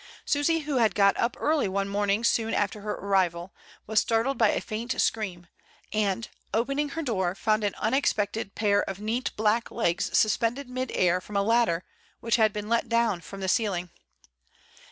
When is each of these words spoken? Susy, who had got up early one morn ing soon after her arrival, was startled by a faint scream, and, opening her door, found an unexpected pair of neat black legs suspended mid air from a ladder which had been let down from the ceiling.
Susy, 0.25 0.61
who 0.61 0.77
had 0.77 0.95
got 0.95 1.15
up 1.17 1.37
early 1.39 1.67
one 1.67 1.87
morn 1.87 2.09
ing 2.09 2.23
soon 2.23 2.55
after 2.55 2.81
her 2.81 2.93
arrival, 2.95 3.51
was 3.85 3.99
startled 3.99 4.35
by 4.35 4.49
a 4.49 4.59
faint 4.59 4.99
scream, 4.99 5.45
and, 5.93 6.27
opening 6.55 6.89
her 6.89 7.03
door, 7.03 7.35
found 7.35 7.63
an 7.63 7.75
unexpected 7.77 8.55
pair 8.55 8.81
of 8.89 8.99
neat 8.99 9.29
black 9.35 9.69
legs 9.69 10.17
suspended 10.17 10.67
mid 10.67 10.91
air 10.95 11.21
from 11.21 11.35
a 11.37 11.43
ladder 11.43 11.83
which 12.19 12.37
had 12.37 12.51
been 12.51 12.67
let 12.67 12.89
down 12.89 13.21
from 13.21 13.41
the 13.41 13.47
ceiling. 13.47 13.91